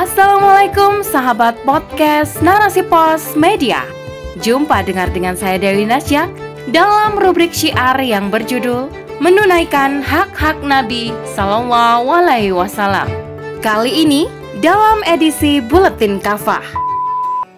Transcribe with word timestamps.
Assalamualaikum 0.00 1.04
sahabat 1.04 1.60
podcast 1.60 2.40
Narasi 2.40 2.80
Pos 2.80 3.36
Media. 3.36 3.84
Jumpa 4.40 4.80
dengar 4.80 5.12
dengan 5.12 5.36
saya 5.36 5.60
Dewi 5.60 5.84
Nasya 5.84 6.24
dalam 6.72 7.20
rubrik 7.20 7.52
syiar 7.52 8.00
yang 8.00 8.32
berjudul 8.32 8.88
Menunaikan 9.20 10.00
Hak-Hak 10.00 10.64
Nabi 10.64 11.12
Sallallahu 11.36 12.08
Alaihi 12.16 12.48
Wasallam. 12.48 13.12
Kali 13.60 13.92
ini 13.92 14.24
dalam 14.64 15.04
edisi 15.04 15.60
Buletin 15.60 16.16
Kafah. 16.16 16.64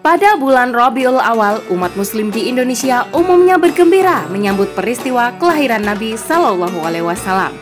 Pada 0.03 0.35
bulan 0.35 0.75
Rabiul 0.75 1.23
Awal, 1.23 1.63
umat 1.71 1.95
muslim 1.95 2.27
di 2.27 2.51
Indonesia 2.51 3.07
umumnya 3.15 3.55
bergembira 3.55 4.27
menyambut 4.27 4.67
peristiwa 4.75 5.31
kelahiran 5.39 5.87
Nabi 5.87 6.19
Sallallahu 6.19 6.83
Alaihi 6.83 7.07
Wasallam. 7.07 7.55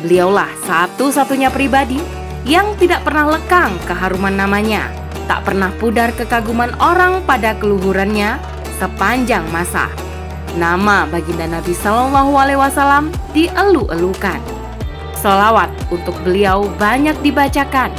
Beliaulah 0.00 0.48
satu-satunya 0.64 1.52
pribadi 1.52 2.00
yang 2.46 2.76
tidak 2.78 3.02
pernah 3.02 3.34
lekang 3.38 3.74
keharuman 3.88 4.34
namanya, 4.34 4.92
tak 5.26 5.44
pernah 5.44 5.72
pudar 5.76 6.14
kekaguman 6.14 6.72
orang 6.78 7.20
pada 7.26 7.56
keluhurannya 7.58 8.38
sepanjang 8.78 9.44
masa. 9.50 9.90
Nama 10.56 11.04
baginda 11.10 11.44
Nabi 11.44 11.76
Shallallahu 11.76 12.32
Alaihi 12.34 12.60
Wasallam 12.60 13.04
dielu-elukan. 13.36 14.40
Solawat 15.18 15.68
untuk 15.90 16.14
beliau 16.22 16.70
banyak 16.78 17.18
dibacakan. 17.20 17.90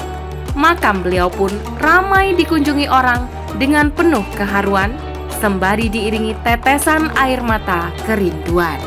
Makam 0.58 1.05
beliau 1.05 1.30
pun 1.30 1.52
ramai 1.77 2.33
dikunjungi 2.33 2.89
orang 2.89 3.27
dengan 3.61 3.94
penuh 3.94 4.25
keharuan, 4.33 4.95
sembari 5.38 5.88
diiringi 5.91 6.33
tetesan 6.41 7.13
air 7.16 7.39
mata 7.45 7.94
kerinduan. 8.09 8.81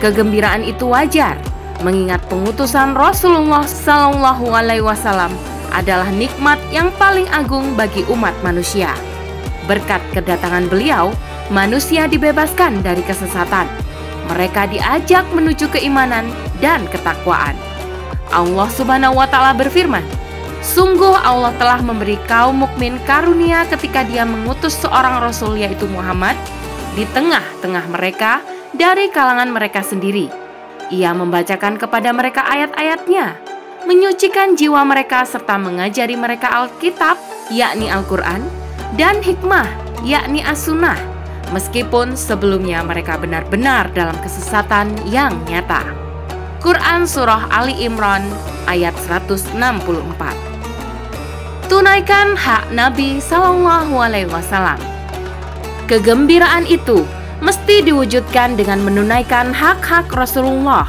Kegembiraan 0.00 0.64
itu 0.64 0.88
wajar 0.88 1.36
mengingat 1.80 2.20
pengutusan 2.28 2.92
Rasulullah 2.92 3.64
Sallallahu 3.64 4.52
Alaihi 4.52 4.84
Wasallam 4.84 5.32
adalah 5.72 6.08
nikmat 6.12 6.58
yang 6.74 6.92
paling 7.00 7.26
agung 7.30 7.72
bagi 7.78 8.04
umat 8.10 8.34
manusia. 8.44 8.92
Berkat 9.64 10.02
kedatangan 10.12 10.66
beliau, 10.68 11.14
manusia 11.48 12.10
dibebaskan 12.10 12.82
dari 12.84 13.00
kesesatan. 13.06 13.70
Mereka 14.30 14.70
diajak 14.70 15.26
menuju 15.34 15.70
keimanan 15.70 16.28
dan 16.58 16.86
ketakwaan. 16.90 17.54
Allah 18.30 18.68
Subhanahu 18.70 19.18
wa 19.18 19.26
taala 19.26 19.56
berfirman, 19.56 20.04
Sungguh 20.60 21.16
Allah 21.24 21.56
telah 21.56 21.80
memberi 21.80 22.20
kaum 22.28 22.68
mukmin 22.68 23.00
karunia 23.08 23.64
ketika 23.64 24.04
dia 24.04 24.28
mengutus 24.28 24.76
seorang 24.76 25.24
rasul 25.24 25.56
yaitu 25.56 25.88
Muhammad 25.88 26.36
di 26.92 27.08
tengah-tengah 27.16 27.88
mereka 27.88 28.44
dari 28.76 29.08
kalangan 29.08 29.48
mereka 29.48 29.80
sendiri 29.80 30.39
ia 30.90 31.14
membacakan 31.14 31.78
kepada 31.78 32.10
mereka 32.10 32.42
ayat-ayatnya, 32.50 33.38
menyucikan 33.86 34.58
jiwa 34.58 34.82
mereka 34.82 35.22
serta 35.22 35.56
mengajari 35.56 36.18
mereka 36.18 36.50
Alkitab, 36.50 37.16
yakni 37.48 37.86
Al-Quran, 37.86 38.42
dan 38.98 39.22
hikmah, 39.22 39.70
yakni 40.02 40.42
As-Sunnah, 40.42 40.98
meskipun 41.54 42.18
sebelumnya 42.18 42.82
mereka 42.82 43.14
benar-benar 43.16 43.94
dalam 43.94 44.18
kesesatan 44.18 44.90
yang 45.06 45.38
nyata. 45.46 45.86
Quran 46.60 47.08
Surah 47.08 47.48
Ali 47.48 47.72
Imran 47.80 48.20
ayat 48.68 48.92
164 49.08 49.56
Tunaikan 51.70 52.34
hak 52.34 52.74
Nabi 52.74 53.22
Sallallahu 53.22 53.94
Alaihi 53.96 54.28
Wasallam. 54.28 54.76
Kegembiraan 55.86 56.66
itu 56.66 57.06
mesti 57.40 57.84
diwujudkan 57.84 58.56
dengan 58.56 58.84
menunaikan 58.84 59.52
hak-hak 59.52 60.08
Rasulullah. 60.12 60.88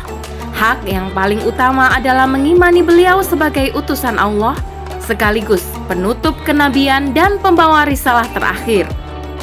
Hak 0.51 0.85
yang 0.85 1.09
paling 1.15 1.41
utama 1.47 1.89
adalah 1.95 2.29
mengimani 2.29 2.85
beliau 2.85 3.23
sebagai 3.25 3.73
utusan 3.73 4.19
Allah, 4.19 4.53
sekaligus 5.01 5.65
penutup 5.89 6.37
kenabian 6.45 7.15
dan 7.15 7.41
pembawa 7.41 7.87
risalah 7.87 8.27
terakhir. 8.35 8.85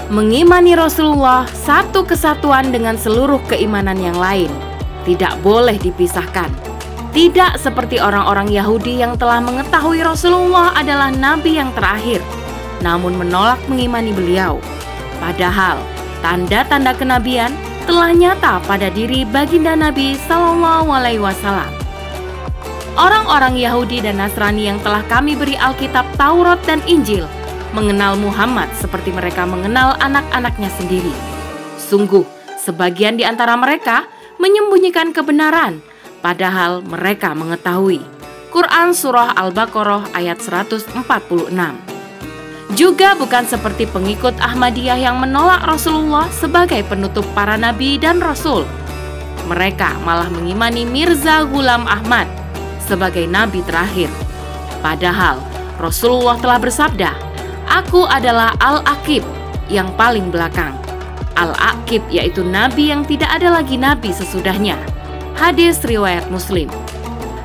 Mengimani 0.08 0.72
Rasulullah 0.72 1.44
satu 1.50 2.00
kesatuan 2.06 2.72
dengan 2.72 2.96
seluruh 2.96 3.42
keimanan 3.50 3.98
yang 4.00 4.16
lain, 4.16 4.48
tidak 5.04 5.36
boleh 5.44 5.76
dipisahkan. 5.76 6.48
Tidak 7.12 7.56
seperti 7.56 7.98
orang-orang 7.98 8.52
Yahudi 8.52 9.00
yang 9.00 9.16
telah 9.16 9.40
mengetahui 9.40 10.04
Rasulullah 10.04 10.76
adalah 10.76 11.08
nabi 11.08 11.56
yang 11.56 11.72
terakhir, 11.72 12.20
namun 12.84 13.16
menolak 13.16 13.58
mengimani 13.66 14.14
beliau. 14.14 14.60
Padahal 15.18 15.82
tanda-tanda 16.20 16.94
kenabian 16.94 17.54
telah 17.88 18.12
nyata 18.12 18.60
pada 18.68 18.92
diri 18.92 19.24
baginda 19.24 19.72
Nabi 19.72 20.12
Sallallahu 20.28 20.88
Alaihi 20.92 21.22
Wasallam. 21.22 21.70
Orang-orang 22.98 23.54
Yahudi 23.56 24.02
dan 24.02 24.18
Nasrani 24.18 24.66
yang 24.68 24.82
telah 24.82 25.06
kami 25.06 25.38
beri 25.38 25.54
Alkitab 25.54 26.04
Taurat 26.18 26.58
dan 26.66 26.82
Injil 26.84 27.24
mengenal 27.72 28.18
Muhammad 28.18 28.68
seperti 28.76 29.14
mereka 29.14 29.46
mengenal 29.46 29.94
anak-anaknya 30.02 30.68
sendiri. 30.76 31.14
Sungguh, 31.78 32.26
sebagian 32.58 33.16
di 33.16 33.24
antara 33.24 33.54
mereka 33.54 34.04
menyembunyikan 34.36 35.14
kebenaran, 35.14 35.80
padahal 36.20 36.82
mereka 36.84 37.32
mengetahui. 37.32 38.02
Quran 38.48 38.96
Surah 38.96 39.36
Al-Baqarah 39.36 40.16
ayat 40.16 40.40
146 40.40 41.87
juga 42.76 43.16
bukan 43.16 43.48
seperti 43.48 43.88
pengikut 43.88 44.36
Ahmadiyah 44.44 45.00
yang 45.00 45.16
menolak 45.16 45.64
Rasulullah 45.64 46.28
sebagai 46.28 46.84
penutup 46.84 47.24
para 47.32 47.56
nabi 47.56 47.96
dan 47.96 48.20
rasul. 48.20 48.68
Mereka 49.48 50.04
malah 50.04 50.28
mengimani 50.28 50.84
Mirza 50.84 51.48
Ghulam 51.48 51.88
Ahmad 51.88 52.28
sebagai 52.84 53.24
nabi 53.24 53.64
terakhir. 53.64 54.12
Padahal 54.84 55.40
Rasulullah 55.80 56.36
telah 56.36 56.60
bersabda, 56.60 57.10
"Aku 57.72 58.04
adalah 58.04 58.52
Al-Aqib 58.60 59.24
yang 59.72 59.88
paling 59.96 60.28
belakang." 60.28 60.76
Al-Aqib 61.40 62.04
yaitu 62.12 62.44
nabi 62.44 62.92
yang 62.92 63.06
tidak 63.08 63.32
ada 63.32 63.48
lagi 63.48 63.80
nabi 63.80 64.12
sesudahnya. 64.12 64.76
Hadis 65.38 65.80
riwayat 65.86 66.28
Muslim. 66.28 66.68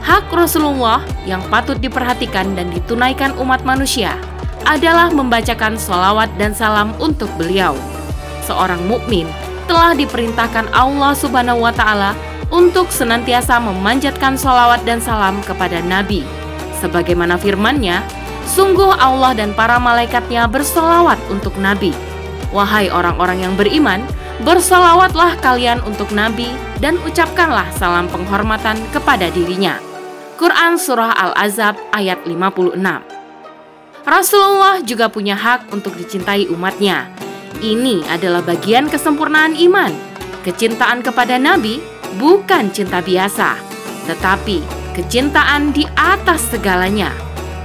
Hak 0.03 0.27
Rasulullah 0.33 0.99
yang 1.23 1.39
patut 1.47 1.79
diperhatikan 1.79 2.57
dan 2.59 2.67
ditunaikan 2.75 3.31
umat 3.39 3.63
manusia 3.63 4.19
adalah 4.65 5.11
membacakan 5.11 5.75
solawat 5.75 6.31
dan 6.39 6.55
salam 6.55 6.95
untuk 6.99 7.29
beliau. 7.35 7.75
Seorang 8.43 8.83
mukmin 8.87 9.27
telah 9.67 9.95
diperintahkan 9.95 10.71
Allah 10.75 11.15
Subhanahu 11.15 11.63
wa 11.63 11.71
Ta'ala 11.71 12.11
untuk 12.51 12.91
senantiasa 12.91 13.57
memanjatkan 13.57 14.35
solawat 14.35 14.83
dan 14.83 14.99
salam 14.99 15.39
kepada 15.47 15.81
Nabi. 15.81 16.21
Sebagaimana 16.83 17.39
firman-Nya, 17.39 18.03
sungguh 18.43 18.91
Allah 18.99 19.31
dan 19.33 19.55
para 19.55 19.79
malaikatnya 19.79 20.45
bersolawat 20.51 21.17
untuk 21.31 21.55
Nabi. 21.57 21.95
Wahai 22.51 22.91
orang-orang 22.91 23.47
yang 23.47 23.53
beriman, 23.57 24.03
bersolawatlah 24.45 25.39
kalian 25.41 25.81
untuk 25.87 26.11
Nabi 26.13 26.51
dan 26.83 26.99
ucapkanlah 27.07 27.65
salam 27.79 28.05
penghormatan 28.11 28.77
kepada 28.91 29.31
dirinya. 29.31 29.79
Quran 30.37 30.75
Surah 30.75 31.15
Al-Azab 31.15 31.79
ayat 31.95 32.27
56 32.27 33.12
Rasulullah 34.03 34.83
juga 34.83 35.07
punya 35.07 35.31
hak 35.31 35.71
untuk 35.71 35.95
dicintai 35.95 36.51
umatnya. 36.51 37.07
Ini 37.63 38.03
adalah 38.11 38.43
bagian 38.43 38.91
kesempurnaan 38.91 39.55
iman. 39.55 39.95
Kecintaan 40.43 40.99
kepada 40.99 41.39
Nabi 41.39 41.79
bukan 42.19 42.67
cinta 42.75 42.99
biasa, 42.99 43.55
tetapi 44.11 44.59
kecintaan 44.91 45.71
di 45.71 45.87
atas 45.95 46.51
segalanya, 46.51 47.15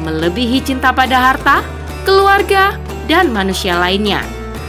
melebihi 0.07 0.63
cinta 0.63 0.95
pada 0.95 1.19
harta, 1.19 1.67
keluarga, 2.07 2.79
dan 3.11 3.35
manusia 3.35 3.75
lainnya. 3.75 4.23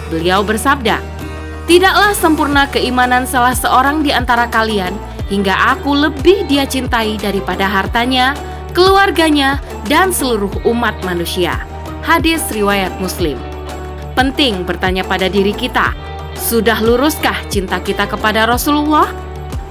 Beliau 0.10 0.42
bersabda, 0.42 0.98
"Tidaklah 1.70 2.18
sempurna 2.18 2.66
keimanan 2.66 3.30
salah 3.30 3.54
seorang 3.54 4.02
di 4.02 4.10
antara 4.10 4.50
kalian 4.50 4.98
hingga 5.30 5.54
aku 5.78 5.94
lebih 5.94 6.50
dia 6.50 6.66
cintai 6.66 7.14
daripada 7.22 7.70
hartanya, 7.70 8.34
keluarganya, 8.72 9.62
dan 9.90 10.14
seluruh 10.14 10.52
umat 10.70 10.96
manusia. 11.06 11.58
Hadis 12.06 12.42
riwayat 12.54 12.94
Muslim. 13.02 13.38
Penting 14.14 14.68
bertanya 14.68 15.06
pada 15.06 15.32
diri 15.32 15.56
kita, 15.56 15.96
sudah 16.40 16.80
luruskah 16.80 17.36
cinta 17.52 17.80
kita 17.84 18.08
kepada 18.08 18.48
Rasulullah? 18.48 19.12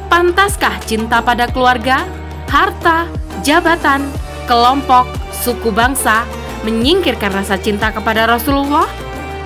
Pantaskah 0.09 0.81
cinta 0.89 1.21
pada 1.21 1.49
keluarga, 1.49 2.05
harta, 2.49 3.09
jabatan, 3.45 4.09
kelompok, 4.49 5.05
suku 5.33 5.69
bangsa 5.69 6.25
menyingkirkan 6.65 7.33
rasa 7.33 7.61
cinta 7.61 7.93
kepada 7.93 8.25
Rasulullah? 8.25 8.89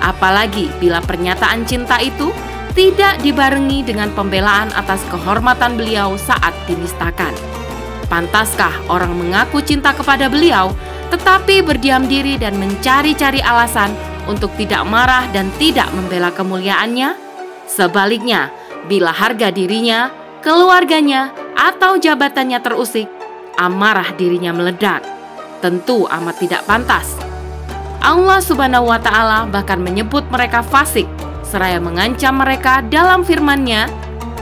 Apalagi 0.03 0.71
bila 0.79 0.99
pernyataan 1.03 1.63
cinta 1.63 1.99
itu 1.99 2.31
tidak 2.73 3.21
dibarengi 3.21 3.85
dengan 3.85 4.09
pembelaan 4.11 4.73
atas 4.73 4.99
kehormatan 5.13 5.77
beliau 5.77 6.17
saat 6.17 6.51
dinistakan. 6.65 7.52
Pantaskah 8.11 8.87
orang 8.91 9.15
mengaku 9.15 9.63
cinta 9.63 9.95
kepada 9.95 10.27
beliau, 10.27 10.75
tetapi 11.09 11.63
berdiam 11.63 12.05
diri 12.05 12.35
dan 12.37 12.57
mencari-cari 12.59 13.39
alasan 13.39 13.93
untuk 14.25 14.51
tidak 14.59 14.83
marah 14.87 15.27
dan 15.31 15.51
tidak 15.61 15.87
membela 15.95 16.31
kemuliaannya? 16.31 17.15
Sebaliknya, 17.67 18.51
bila 18.85 19.09
harga 19.09 19.49
dirinya, 19.49 20.11
keluarganya, 20.43 21.31
atau 21.55 21.95
jabatannya 21.95 22.59
terusik, 22.59 23.07
amarah 23.55 24.11
dirinya 24.17 24.51
meledak. 24.51 25.05
Tentu 25.63 26.03
amat 26.09 26.35
tidak 26.43 26.61
pantas. 26.67 27.15
Allah 28.03 28.43
Subhanahu 28.43 28.91
wa 28.91 28.99
Ta'ala 28.99 29.47
bahkan 29.47 29.79
menyebut 29.79 30.27
mereka 30.27 30.59
fasik, 30.59 31.07
seraya 31.47 31.79
mengancam 31.79 32.35
mereka 32.35 32.83
dalam 32.83 33.23
firman-Nya, 33.23 33.87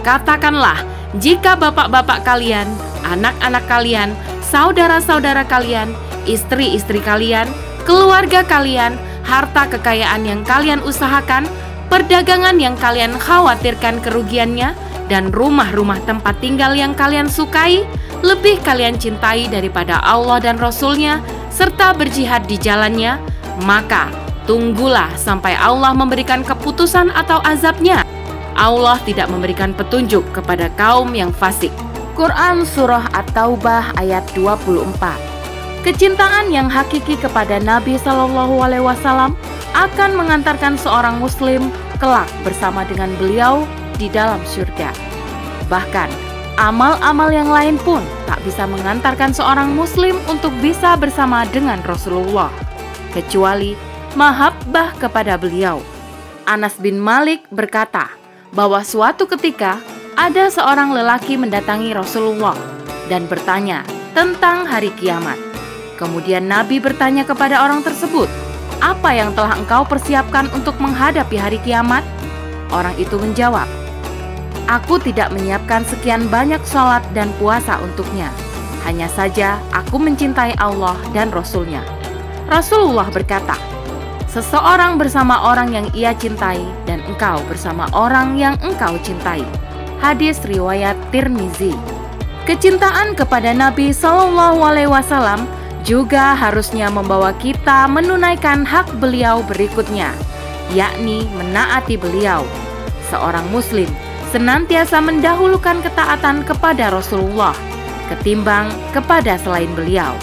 "Katakanlah, 0.01 0.81
jika 1.21 1.53
bapak-bapak 1.53 2.25
kalian, 2.25 2.65
anak-anak 3.11 3.67
kalian, 3.67 4.15
saudara-saudara 4.39 5.43
kalian, 5.47 5.91
istri-istri 6.23 7.03
kalian, 7.03 7.47
keluarga 7.83 8.43
kalian, 8.47 8.95
harta 9.27 9.67
kekayaan 9.67 10.23
yang 10.23 10.41
kalian 10.47 10.79
usahakan, 10.83 11.45
perdagangan 11.91 12.57
yang 12.57 12.75
kalian 12.79 13.15
khawatirkan 13.19 13.99
kerugiannya, 13.99 14.71
dan 15.11 15.27
rumah-rumah 15.35 15.99
tempat 16.07 16.39
tinggal 16.39 16.71
yang 16.71 16.95
kalian 16.95 17.27
sukai, 17.27 17.83
lebih 18.23 18.63
kalian 18.63 18.95
cintai 18.95 19.51
daripada 19.51 19.99
Allah 19.99 20.39
dan 20.39 20.55
Rasul-Nya, 20.55 21.19
serta 21.51 21.91
berjihad 21.91 22.47
di 22.47 22.55
jalannya, 22.55 23.19
maka 23.67 24.07
tunggulah 24.47 25.11
sampai 25.19 25.53
Allah 25.59 25.91
memberikan 25.91 26.47
keputusan 26.47 27.11
atau 27.11 27.43
azabnya. 27.43 28.07
Allah 28.55 28.99
tidak 29.03 29.27
memberikan 29.27 29.75
petunjuk 29.75 30.23
kepada 30.31 30.71
kaum 30.79 31.11
yang 31.11 31.33
fasik. 31.35 31.71
Quran 32.11 32.67
Surah 32.67 33.07
At-Taubah 33.15 33.95
ayat 33.95 34.27
24 34.35 34.91
Kecintaan 35.81 36.51
yang 36.51 36.67
hakiki 36.67 37.17
kepada 37.17 37.57
Nabi 37.57 37.95
Shallallahu 37.97 38.61
Alaihi 38.61 38.85
Wasallam 38.85 39.33
akan 39.73 40.19
mengantarkan 40.19 40.75
seorang 40.75 41.17
Muslim 41.17 41.71
kelak 41.97 42.27
bersama 42.43 42.83
dengan 42.85 43.09
beliau 43.17 43.65
di 43.95 44.11
dalam 44.11 44.43
surga. 44.45 44.93
Bahkan, 45.71 46.09
amal-amal 46.59 47.31
yang 47.33 47.49
lain 47.49 47.79
pun 47.81 48.03
tak 48.29 48.43
bisa 48.45 48.69
mengantarkan 48.69 49.33
seorang 49.33 49.73
Muslim 49.73 50.19
untuk 50.29 50.53
bisa 50.61 50.93
bersama 50.99 51.47
dengan 51.49 51.81
Rasulullah 51.81 52.51
kecuali 53.15 53.73
mahabbah 54.13 54.99
kepada 54.99 55.39
beliau. 55.39 55.79
Anas 56.45 56.75
bin 56.77 56.99
Malik 56.99 57.47
berkata 57.49 58.11
bahwa 58.51 58.83
suatu 58.83 59.25
ketika 59.25 59.79
ada 60.19 60.51
seorang 60.51 60.91
lelaki 60.91 61.39
mendatangi 61.39 61.95
Rasulullah 61.95 62.55
dan 63.07 63.27
bertanya 63.31 63.87
tentang 64.11 64.67
hari 64.67 64.91
kiamat. 64.99 65.39
Kemudian 65.95 66.49
Nabi 66.49 66.81
bertanya 66.81 67.23
kepada 67.23 67.63
orang 67.63 67.85
tersebut, 67.85 68.27
"Apa 68.83 69.13
yang 69.15 69.31
telah 69.37 69.55
engkau 69.55 69.85
persiapkan 69.87 70.49
untuk 70.51 70.75
menghadapi 70.81 71.37
hari 71.37 71.59
kiamat?" 71.63 72.03
Orang 72.73 72.95
itu 72.97 73.15
menjawab, 73.19 73.67
"Aku 74.67 74.99
tidak 74.99 75.31
menyiapkan 75.31 75.85
sekian 75.87 76.27
banyak 76.27 76.59
sholat 76.67 77.03
dan 77.15 77.31
puasa 77.39 77.79
untuknya. 77.79 78.31
Hanya 78.83 79.05
saja 79.13 79.61
aku 79.71 80.01
mencintai 80.01 80.57
Allah 80.57 80.97
dan 81.15 81.29
Rasul-Nya." 81.29 81.85
Rasulullah 82.49 83.07
berkata, 83.13 83.55
"Seseorang 84.27 84.99
bersama 84.99 85.39
orang 85.45 85.71
yang 85.71 85.87
ia 85.95 86.11
cintai, 86.17 86.59
dan 86.83 86.99
engkau 87.07 87.39
bersama 87.47 87.87
orang 87.95 88.35
yang 88.35 88.57
engkau 88.59 88.97
cintai." 89.05 89.45
Hadis 90.01 90.41
riwayat 90.49 90.97
Tirmizi. 91.13 91.77
Kecintaan 92.49 93.13
kepada 93.13 93.53
Nabi 93.53 93.93
Shallallahu 93.93 94.57
Alaihi 94.65 94.89
Wasallam 94.89 95.45
juga 95.85 96.33
harusnya 96.33 96.89
membawa 96.89 97.37
kita 97.37 97.85
menunaikan 97.85 98.65
hak 98.65 98.97
beliau 98.97 99.45
berikutnya, 99.45 100.09
yakni 100.73 101.29
menaati 101.37 102.01
beliau. 102.01 102.41
Seorang 103.13 103.45
Muslim 103.53 103.85
senantiasa 104.33 104.97
mendahulukan 105.05 105.85
ketaatan 105.85 106.49
kepada 106.49 106.89
Rasulullah 106.89 107.53
ketimbang 108.09 108.73
kepada 108.97 109.37
selain 109.37 109.69
beliau 109.77 110.17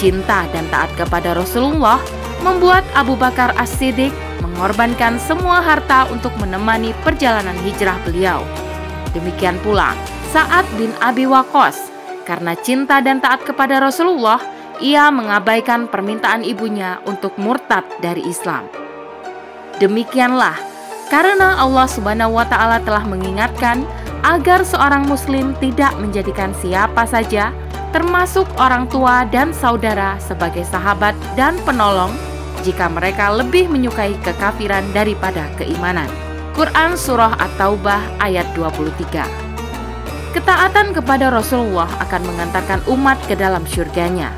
cinta 0.00 0.48
dan 0.56 0.64
taat 0.72 0.88
kepada 0.96 1.36
Rasulullah 1.36 2.00
membuat 2.40 2.88
Abu 2.96 3.20
Bakar 3.20 3.52
As-Siddiq 3.60 4.16
mengorbankan 4.40 5.20
semua 5.20 5.60
harta 5.60 6.08
untuk 6.08 6.32
menemani 6.40 6.96
perjalanan 7.04 7.54
hijrah 7.60 8.00
beliau. 8.08 8.40
Demikian 9.16 9.58
pula 9.62 9.94
Sa'ad 10.30 10.66
bin 10.78 10.94
Abi 11.02 11.26
Waqqas 11.26 11.90
karena 12.30 12.54
cinta 12.54 13.02
dan 13.02 13.18
taat 13.18 13.42
kepada 13.42 13.82
Rasulullah, 13.82 14.38
ia 14.78 15.10
mengabaikan 15.10 15.90
permintaan 15.90 16.46
ibunya 16.46 17.02
untuk 17.02 17.34
murtad 17.34 17.82
dari 17.98 18.22
Islam. 18.22 18.70
Demikianlah 19.82 20.54
karena 21.10 21.58
Allah 21.58 21.90
Subhanahu 21.90 22.38
wa 22.38 22.46
taala 22.46 22.78
telah 22.86 23.02
mengingatkan 23.02 23.82
agar 24.22 24.62
seorang 24.62 25.10
muslim 25.10 25.58
tidak 25.58 25.90
menjadikan 25.98 26.54
siapa 26.62 27.02
saja 27.08 27.50
termasuk 27.90 28.46
orang 28.62 28.86
tua 28.86 29.26
dan 29.26 29.50
saudara 29.50 30.14
sebagai 30.22 30.62
sahabat 30.62 31.18
dan 31.34 31.58
penolong 31.66 32.14
jika 32.62 32.86
mereka 32.86 33.34
lebih 33.34 33.66
menyukai 33.66 34.14
kekafiran 34.22 34.86
daripada 34.94 35.50
keimanan. 35.58 36.29
Quran 36.50 36.98
Surah 36.98 37.38
At-Taubah 37.38 38.18
ayat 38.18 38.42
23 38.58 40.34
Ketaatan 40.34 40.90
kepada 40.90 41.30
Rasulullah 41.30 41.86
akan 42.02 42.26
mengantarkan 42.26 42.82
umat 42.90 43.22
ke 43.30 43.38
dalam 43.38 43.62
syurganya. 43.70 44.34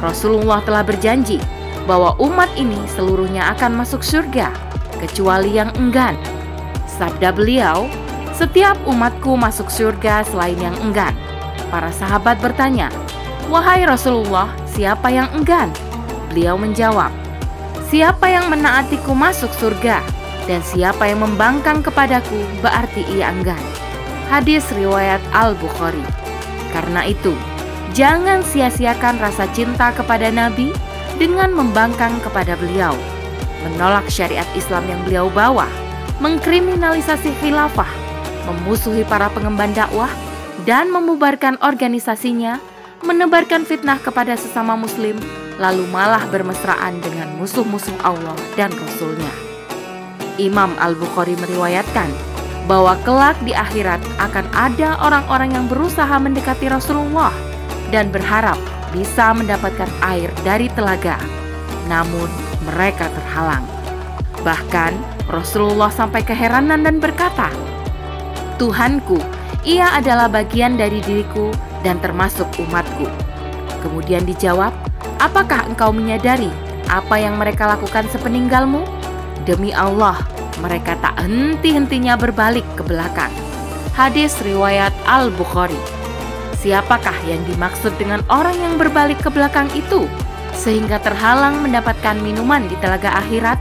Rasulullah 0.00 0.64
telah 0.64 0.80
berjanji 0.80 1.36
bahwa 1.84 2.16
umat 2.24 2.48
ini 2.56 2.80
seluruhnya 2.96 3.52
akan 3.52 3.84
masuk 3.84 4.00
surga, 4.00 4.48
kecuali 4.96 5.52
yang 5.52 5.68
enggan. 5.76 6.16
Sabda 6.88 7.36
beliau, 7.36 7.84
setiap 8.32 8.80
umatku 8.88 9.36
masuk 9.36 9.68
surga 9.68 10.24
selain 10.24 10.56
yang 10.56 10.76
enggan. 10.80 11.12
Para 11.68 11.92
sahabat 11.92 12.40
bertanya, 12.40 12.88
"Wahai 13.52 13.84
Rasulullah, 13.84 14.48
siapa 14.72 15.12
yang 15.12 15.28
enggan?" 15.36 15.68
Beliau 16.32 16.56
menjawab, 16.56 17.12
"Siapa 17.92 18.24
yang 18.32 18.48
menaatiku 18.48 19.12
masuk 19.12 19.52
surga, 19.60 20.00
dan 20.50 20.60
siapa 20.64 21.06
yang 21.08 21.22
membangkang 21.22 21.82
kepadaku 21.82 22.42
berarti 22.62 23.04
ia 23.12 23.30
enggan." 23.30 23.60
Hadis 24.32 24.64
riwayat 24.72 25.20
Al-Bukhari. 25.36 26.00
Karena 26.72 27.04
itu, 27.04 27.36
jangan 27.92 28.40
sia-siakan 28.40 29.20
rasa 29.20 29.44
cinta 29.52 29.92
kepada 29.92 30.32
Nabi 30.32 30.72
dengan 31.20 31.52
membangkang 31.52 32.16
kepada 32.24 32.56
beliau, 32.56 32.96
menolak 33.60 34.08
syariat 34.08 34.48
Islam 34.56 34.88
yang 34.88 35.00
beliau 35.04 35.28
bawa, 35.28 35.68
mengkriminalisasi 36.24 37.28
khilafah, 37.44 37.92
memusuhi 38.48 39.04
para 39.04 39.28
pengemban 39.28 39.76
dakwah, 39.76 40.08
dan 40.64 40.88
memubarkan 40.88 41.60
organisasinya, 41.60 42.56
menebarkan 43.04 43.68
fitnah 43.68 44.00
kepada 44.00 44.32
sesama 44.38 44.78
muslim, 44.78 45.18
lalu 45.60 45.84
malah 45.92 46.24
bermesraan 46.32 47.04
dengan 47.04 47.36
musuh-musuh 47.36 48.00
Allah 48.00 48.34
dan 48.56 48.72
Rasulnya. 48.72 49.51
Imam 50.40 50.72
Al-Bukhari 50.80 51.36
meriwayatkan 51.36 52.08
bahwa 52.70 52.94
kelak 53.02 53.36
di 53.42 53.52
akhirat 53.52 54.00
akan 54.22 54.46
ada 54.54 54.96
orang-orang 55.02 55.52
yang 55.52 55.66
berusaha 55.66 56.14
mendekati 56.16 56.70
Rasulullah 56.70 57.34
dan 57.90 58.08
berharap 58.08 58.56
bisa 58.94 59.34
mendapatkan 59.34 59.88
air 60.04 60.30
dari 60.46 60.70
telaga. 60.72 61.18
Namun 61.90 62.30
mereka 62.64 63.10
terhalang. 63.10 63.66
Bahkan 64.46 64.92
Rasulullah 65.28 65.90
sampai 65.90 66.22
keheranan 66.22 66.86
dan 66.86 67.02
berkata, 67.02 67.50
Tuhanku, 68.56 69.18
ia 69.66 69.90
adalah 69.98 70.30
bagian 70.30 70.78
dari 70.78 71.02
diriku 71.02 71.50
dan 71.82 71.98
termasuk 71.98 72.46
umatku. 72.62 73.06
Kemudian 73.82 74.22
dijawab, 74.22 74.70
apakah 75.18 75.66
engkau 75.66 75.90
menyadari 75.90 76.50
apa 76.86 77.18
yang 77.18 77.38
mereka 77.38 77.66
lakukan 77.66 78.06
sepeninggalmu? 78.10 79.01
Demi 79.42 79.74
Allah, 79.74 80.22
mereka 80.62 80.94
tak 81.02 81.18
henti-hentinya 81.18 82.14
berbalik 82.14 82.62
ke 82.78 82.86
belakang. 82.86 83.34
Hadis 83.90 84.38
riwayat 84.46 84.94
Al-Bukhari. 85.04 85.78
Siapakah 86.62 87.14
yang 87.26 87.42
dimaksud 87.50 87.90
dengan 87.98 88.22
orang 88.30 88.54
yang 88.54 88.78
berbalik 88.78 89.18
ke 89.18 89.34
belakang 89.34 89.66
itu 89.74 90.06
sehingga 90.54 91.02
terhalang 91.02 91.58
mendapatkan 91.58 92.14
minuman 92.22 92.70
di 92.70 92.78
telaga 92.78 93.18
akhirat? 93.18 93.58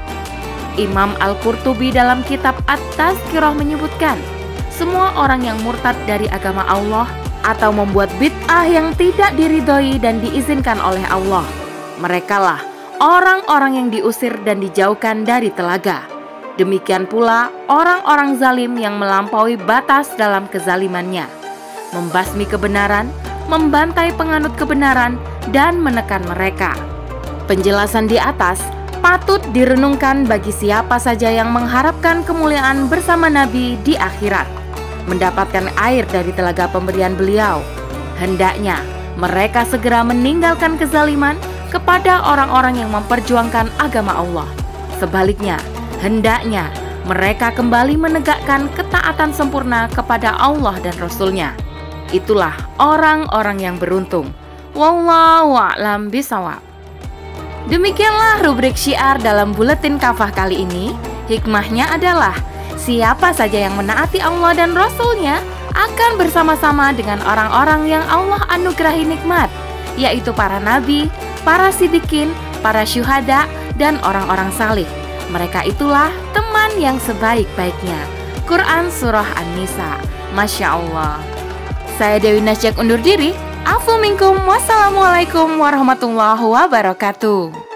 Imam 0.77 1.17
Al-Qurtubi 1.17 1.89
dalam 1.89 2.21
kitab 2.29 2.55
At-Tazkirah 2.69 3.57
menyebutkan, 3.57 4.21
semua 4.69 5.17
orang 5.17 5.41
yang 5.41 5.57
murtad 5.65 5.97
dari 6.05 6.29
agama 6.29 6.61
Allah 6.69 7.09
atau 7.41 7.73
membuat 7.73 8.13
bid'ah 8.21 8.69
yang 8.69 8.93
tidak 8.95 9.33
diridhoi 9.33 9.97
dan 9.97 10.21
diizinkan 10.21 10.77
oleh 10.77 11.03
Allah. 11.09 11.43
Merekalah 11.99 12.70
orang-orang 13.01 13.73
yang 13.81 13.87
diusir 13.89 14.37
dan 14.45 14.61
dijauhkan 14.61 15.25
dari 15.25 15.49
telaga. 15.49 16.05
Demikian 16.61 17.09
pula 17.09 17.49
orang-orang 17.65 18.37
zalim 18.37 18.77
yang 18.77 19.01
melampaui 19.01 19.57
batas 19.57 20.13
dalam 20.13 20.45
kezalimannya, 20.45 21.25
membasmi 21.97 22.45
kebenaran, 22.45 23.09
membantai 23.49 24.13
penganut 24.13 24.53
kebenaran, 24.53 25.17
dan 25.49 25.81
menekan 25.81 26.21
mereka. 26.29 26.77
Penjelasan 27.49 28.05
di 28.05 28.21
atas 28.21 28.61
patut 29.01 29.41
direnungkan 29.49 30.29
bagi 30.29 30.53
siapa 30.53 31.01
saja 31.01 31.33
yang 31.33 31.49
mengharapkan 31.49 32.21
kemuliaan 32.21 32.85
bersama 32.85 33.33
Nabi 33.33 33.81
di 33.81 33.97
akhirat 33.97 34.45
mendapatkan 35.09 35.65
air 35.81 36.05
dari 36.13 36.29
telaga 36.37 36.69
pemberian 36.69 37.17
beliau. 37.17 37.65
Hendaknya 38.21 38.77
mereka 39.17 39.65
segera 39.65 40.05
meninggalkan 40.05 40.77
kezaliman 40.77 41.33
kepada 41.71 42.27
orang-orang 42.27 42.83
yang 42.83 42.91
memperjuangkan 42.91 43.71
agama 43.79 44.19
Allah. 44.19 44.47
Sebaliknya, 44.99 45.57
hendaknya 46.03 46.67
mereka 47.07 47.49
kembali 47.55 47.97
menegakkan 47.97 48.69
ketaatan 48.77 49.33
sempurna 49.33 49.89
kepada 49.89 50.37
Allah 50.37 50.77
dan 50.83 50.93
Rasul-Nya. 51.01 51.55
Itulah 52.11 52.53
orang-orang 52.77 53.57
yang 53.63 53.75
beruntung. 53.79 54.29
Wallahu 54.75 55.55
a'lam 55.55 56.11
bisawab. 56.11 56.61
Demikianlah 57.71 58.43
rubrik 58.43 58.75
syiar 58.75 59.17
dalam 59.23 59.55
buletin 59.55 59.95
kafah 59.95 60.29
kali 60.29 60.67
ini. 60.67 60.91
Hikmahnya 61.31 61.87
adalah 61.95 62.35
siapa 62.75 63.31
saja 63.31 63.69
yang 63.69 63.79
menaati 63.79 64.19
Allah 64.19 64.51
dan 64.51 64.75
Rasul-Nya 64.75 65.39
akan 65.71 66.19
bersama-sama 66.19 66.91
dengan 66.91 67.23
orang-orang 67.23 67.87
yang 67.87 68.03
Allah 68.11 68.43
anugerahi 68.51 69.07
nikmat, 69.07 69.47
yaitu 69.95 70.35
para 70.35 70.59
nabi, 70.59 71.07
para 71.41 71.73
sidikin, 71.73 72.29
para 72.61 72.85
syuhada, 72.85 73.45
dan 73.79 73.97
orang-orang 74.05 74.49
salih. 74.53 74.87
Mereka 75.31 75.63
itulah 75.65 76.11
teman 76.35 76.71
yang 76.77 76.99
sebaik-baiknya. 76.99 78.01
Quran 78.45 78.91
Surah 78.91 79.27
An-Nisa. 79.39 80.01
Masya 80.35 80.67
Allah. 80.75 81.19
Saya 81.95 82.19
Dewi 82.19 82.43
Nasjak 82.43 82.75
undur 82.75 82.99
diri. 82.99 83.31
Afu 83.63 83.95
minkum. 84.03 84.35
Wassalamualaikum 84.43 85.59
warahmatullahi 85.59 86.43
wabarakatuh 86.43 87.70